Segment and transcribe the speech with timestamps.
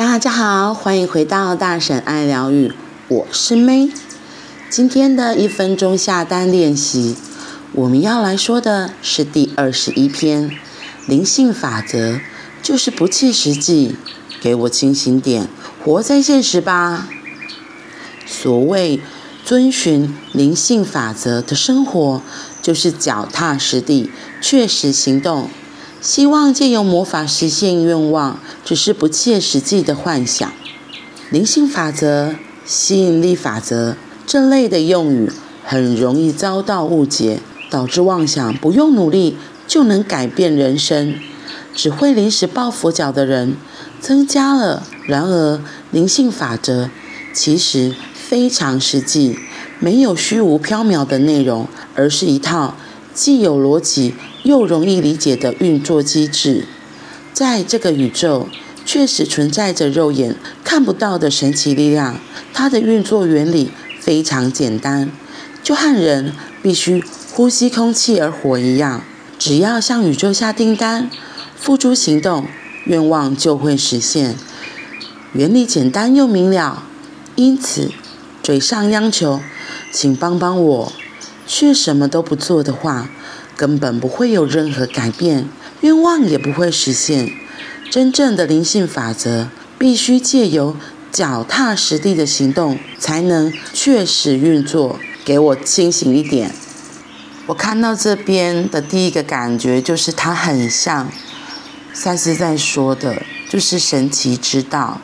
[0.00, 2.72] 大家好，欢迎回到大婶爱疗愈，
[3.08, 3.92] 我是 May。
[4.70, 7.16] 今天的一分钟下单练习，
[7.74, 10.52] 我们要来说的是第二十一篇，
[11.06, 12.18] 灵性法则
[12.62, 13.96] 就是不切实际，
[14.40, 15.46] 给我清醒点，
[15.84, 17.06] 活在现实吧。
[18.24, 19.02] 所谓
[19.44, 22.22] 遵循灵性法则的生活，
[22.62, 24.10] 就是脚踏实地，
[24.40, 25.50] 确实行动。
[26.00, 30.50] 希望借由魔法实现愿望，只是不切实际的幻想。
[31.30, 35.30] 灵性法则、吸引力法则这类的用语，
[35.62, 39.36] 很容易遭到误解，导致妄想不用努力
[39.66, 41.14] 就能改变人生，
[41.74, 43.56] 只会临时抱佛脚的人
[44.00, 44.82] 增加了。
[45.04, 46.88] 然而，灵性法则
[47.34, 49.38] 其实非常实际，
[49.78, 52.74] 没有虚无缥缈的内容，而是一套
[53.12, 56.66] 既有逻辑，又容易理解的运作机制，
[57.32, 58.48] 在这个宇宙
[58.84, 62.18] 确实存在着肉眼看不到的神奇力量。
[62.52, 65.10] 它的运作原理非常简单，
[65.62, 66.32] 就和人
[66.62, 69.02] 必须呼吸空气而活一样。
[69.38, 71.10] 只要向宇宙下订单，
[71.56, 72.46] 付诸行动，
[72.84, 74.36] 愿望就会实现。
[75.32, 76.82] 原理简单又明了，
[77.36, 77.90] 因此
[78.42, 79.40] 嘴上央求
[79.92, 80.92] “请帮帮我”，
[81.46, 83.08] 却什么都不做的话。
[83.60, 85.46] 根本不会有任何改变，
[85.82, 87.30] 愿望也不会实现。
[87.90, 90.74] 真正的灵性法则必须借由
[91.12, 94.98] 脚踏实地的行动，才能确实运作。
[95.22, 96.50] 给我清醒一点。
[97.48, 101.12] 我看到这边的第一个感觉就是，它很像
[101.92, 105.02] 赛斯在说的，就是神奇之道。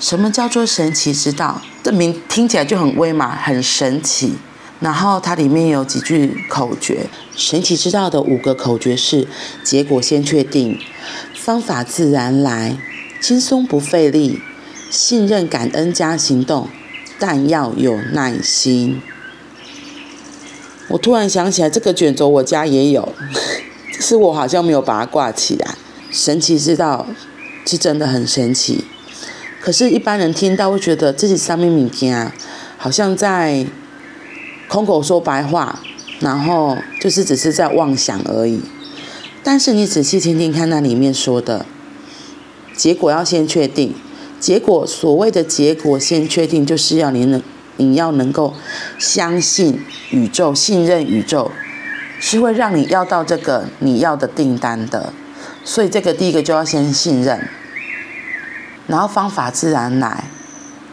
[0.00, 1.62] 什么叫做神奇之道？
[1.84, 4.34] 这名听起来就很威嘛，很神奇。
[4.82, 9.28] 然后它里面有几句口诀，神奇之道的五个口诀是：
[9.62, 10.76] 结果先确定，
[11.36, 12.76] 方法自然来，
[13.20, 14.40] 轻松不费力，
[14.90, 16.68] 信任感恩加行动，
[17.20, 19.00] 但要有耐心。
[20.88, 23.14] 我突然想起来，这个卷轴我家也有，
[24.00, 25.76] 是我好像没有把它挂起来。
[26.10, 27.06] 神奇之道
[27.64, 28.84] 是真的很神奇，
[29.60, 32.32] 可是，一般人听到会觉得自己上面物件
[32.76, 33.64] 好像在。
[34.72, 35.78] 空口说白话，
[36.20, 38.62] 然后就是只是在妄想而已。
[39.44, 41.66] 但是你仔细听听看，那里面说的
[42.74, 43.94] 结果要先确定。
[44.40, 47.42] 结果所谓的结果先确定，就是要你能，
[47.76, 48.54] 你要能够
[48.98, 49.78] 相信
[50.10, 51.50] 宇宙，信任宇宙
[52.18, 55.12] 是会让你要到这个你要的订单的。
[55.62, 57.46] 所以这个第一个就要先信任，
[58.86, 60.24] 然后方法自然来。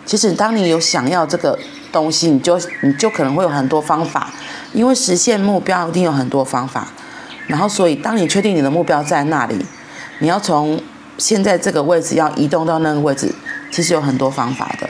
[0.06, 1.58] 其实当你有想要这个。
[1.92, 4.32] 东西你就你就可能会有很多方法，
[4.74, 6.88] 因为实现目标一定有很多方法。
[7.48, 9.58] 然后，所以当你确定你的目标在那里，
[10.20, 10.80] 你要从
[11.18, 13.34] 现在这个位置要移动到那个位置，
[13.72, 14.88] 其实有很多方法的，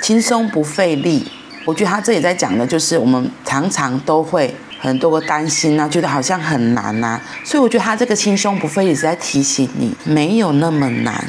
[0.00, 1.26] 轻松不费力。
[1.64, 7.20] 我觉得他这里在讲的就是我们常常都会很多个担心啊，觉得好像很难啊。
[7.44, 11.28] 所以我觉得他这个轻松不费力是在提醒你，没有那么难。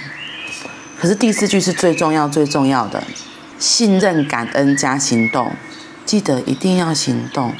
[0.99, 3.03] 可是第四句是最重要最重要的。
[3.59, 5.51] 信任、感恩加行动，
[6.06, 7.53] 记得一定要行动。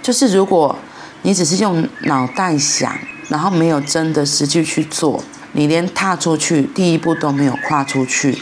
[0.00, 0.76] 就是如果
[1.22, 2.98] 你只是用脑袋想，
[3.28, 8.36] 然后没有真的实际去做，你连踏出去第一步都没有跨出去，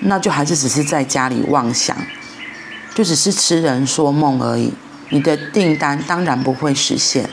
[0.00, 1.96] 那就还是只是在家里妄想，
[2.94, 4.72] 就只是痴人说梦而已。
[5.10, 7.28] 你的订单当然不会实现。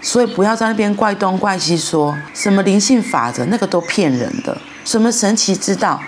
[0.00, 6.00] 所以不要在那边怪东怪西说，什么灵性法则，那个都骗人的，什么神奇之道。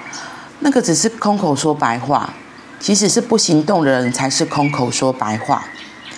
[0.64, 2.32] 那个只是空口说白话，
[2.80, 5.62] 即使是不行动的人才是空口说白话，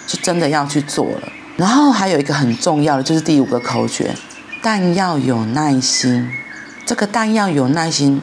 [0.07, 1.33] 是真的要去做了。
[1.57, 4.15] 然后还有一个很重要的，就是第五个口诀，
[4.63, 6.31] 但要有耐心。
[6.85, 8.23] 这个但要有耐心，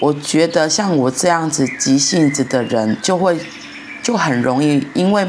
[0.00, 3.36] 我觉得像我这样子急性子的人，就会
[4.00, 5.26] 就很容易因为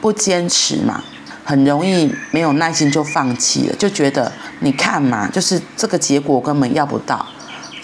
[0.00, 1.04] 不坚持嘛，
[1.44, 7.26] 很容易没有耐心就放弃了，就觉得你看嘛，就是这个结果根本要不到。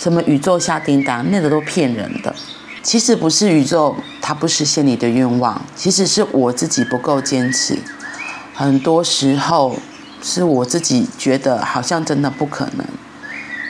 [0.01, 2.35] 什么宇宙下订单，那个都骗人的。
[2.83, 7.77] 其实不是宇宙它不实现你的愿望，其实是我自己不够坚持。
[8.55, 9.77] 很多时候
[10.23, 12.87] 是我自己觉得好像真的不可能。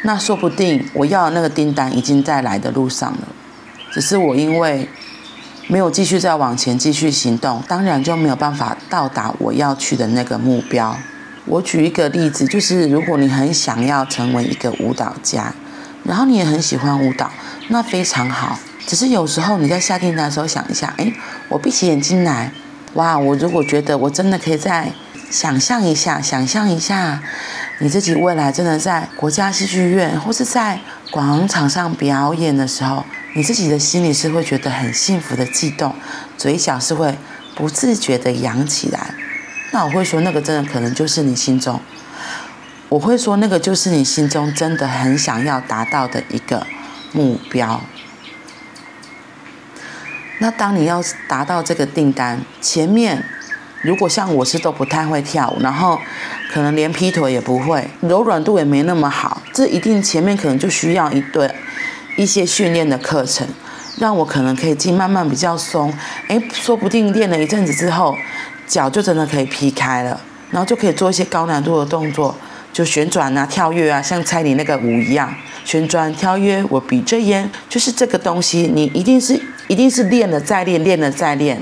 [0.04, 3.26] 那说不定我要的那个订单已经在来的路上了，
[3.90, 4.88] 只是我因为
[5.66, 10.96] 没有继续再往前继续行动，当然就没有办法到达我要去的那个目标。
[11.46, 15.52] 我举一个例子，就是如果你很想要成为一个舞蹈家。
[16.04, 17.30] 然后你也很喜欢舞蹈，
[17.68, 18.58] 那非常好。
[18.86, 21.12] 只是有时候你在下订单的时候想一下，哎，
[21.48, 22.52] 我闭起眼睛来，
[22.94, 23.16] 哇！
[23.16, 24.90] 我如果觉得我真的可以再
[25.30, 27.22] 想象一下，想象一下，
[27.78, 30.80] 你自己未来真的在国家戏剧院或是在
[31.12, 33.04] 广场上表演的时候，
[33.34, 35.94] 你自己的心里是会觉得很幸福的悸动，
[36.36, 37.16] 嘴角是会
[37.54, 39.14] 不自觉的扬起来。
[39.72, 41.80] 那我会说，那个真的可能就是你心中，
[42.90, 46.66] 我会说那个就是你心中真的很想要达到的一个
[47.12, 47.80] 目标。
[50.40, 53.24] 那当你要达到这个订单，前面
[53.82, 56.00] 如果像我是都不太会跳舞，然后
[56.52, 61.48] 可能连劈腿也不会，柔软度也没那么好，这一定前面可能就需要一对
[62.16, 63.46] 一些训练的课程，
[63.98, 65.94] 让我可能可以进慢慢比较松，
[66.26, 68.16] 诶，说不定练了一阵子之后。
[68.66, 70.20] 脚就真的可以劈开了，
[70.52, 72.32] 然后就可以做一些高难度的动作，
[72.80, 75.30] 就旋转啊、跳跃啊，像猜你那个舞一样，
[75.66, 76.64] 旋转、跳跃。
[76.70, 79.38] 我闭着眼，就是这个东西，你一定是
[79.68, 81.60] 一定是练了再练，练了再练。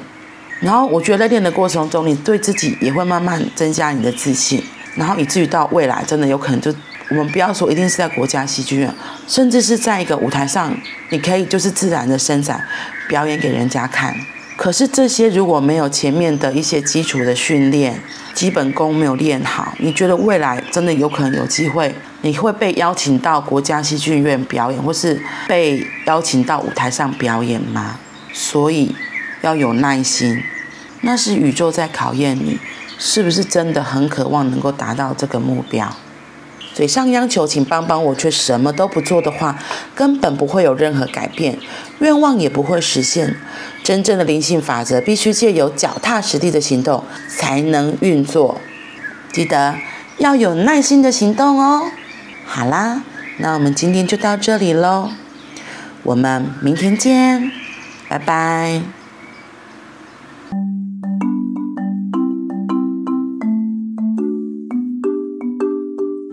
[0.60, 4.62] 然后我觉得练的过程中，你对自己也会慢慢增加你的自信，
[4.94, 6.72] 然后以至于到未来，真的有可能就
[7.10, 8.94] 我们不要说一定是在国家戏剧院，
[9.26, 10.72] 甚至是在一个舞台上，
[11.10, 12.64] 你可以就是自然的伸展，
[13.08, 14.14] 表演给人家看。
[14.58, 18.02] 可是这些如果没有前面的一些基础的训练，
[18.34, 28.00] 基本功没有练好，你觉得未来真的有可能有机会，你会被邀请到国家戏剧院表演，或是被邀请到舞台上表演吗？
[28.32, 28.92] 所以
[29.42, 30.42] 要有耐心，
[31.02, 32.58] 那是宇宙在考验你，
[32.98, 35.88] 是不是真的很渴望能够达到这个目标。
[36.78, 39.58] 嘴上央求，请帮帮我，却什么都不做的话，
[39.96, 41.58] 根本不会有任何改变，
[41.98, 43.34] 愿望也不会实现。
[43.82, 48.60] 真正的灵性法则，必须借由脚踏实地的行动才能运作。
[49.32, 49.74] 记得
[50.18, 51.90] 要有耐心的行动哦。
[52.46, 53.02] 好啦，
[53.38, 55.10] 那我们今天就到这里喽，
[56.04, 57.50] 我们明天见，
[58.08, 58.80] 拜拜。